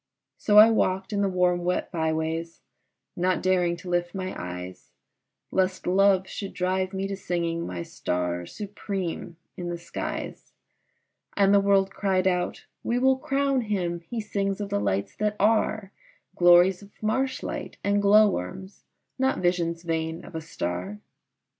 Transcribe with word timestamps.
So 0.39 0.57
I 0.57 0.71
walked 0.71 1.13
in 1.13 1.21
the 1.21 1.29
warm 1.29 1.63
wet 1.63 1.91
by 1.91 2.11
ways, 2.11 2.61
not 3.15 3.43
daring 3.43 3.77
to 3.77 3.87
lift 3.91 4.15
my 4.15 4.33
eyes 4.35 4.89
Lest 5.51 5.85
love 5.85 6.27
should 6.27 6.55
drive 6.55 6.91
me 6.91 7.07
to 7.07 7.15
singing 7.15 7.67
my 7.67 7.83
star 7.83 8.47
supreme 8.47 9.37
in 9.57 9.69
the 9.69 9.77
skies, 9.77 10.53
And 11.37 11.53
the 11.53 11.59
world 11.59 11.91
cried 11.91 12.25
out, 12.25 12.65
"We 12.83 12.97
will 12.97 13.17
crown 13.19 13.61
him, 13.61 13.99
he 13.99 14.19
sings 14.19 14.59
of 14.59 14.69
the 14.69 14.79
lights 14.79 15.15
that 15.17 15.35
are, 15.39 15.91
Glories 16.35 16.81
of 16.81 16.89
marshlight 17.03 17.77
and 17.83 18.01
glow 18.01 18.27
worms, 18.27 18.85
not 19.19 19.37
visions 19.37 19.83
vain 19.83 20.25
of 20.25 20.33
a 20.33 20.41
star!" 20.41 20.99